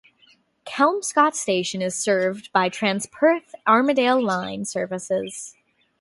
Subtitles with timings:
[0.65, 5.53] Kelmscott station is served by Transperth Armadale line services.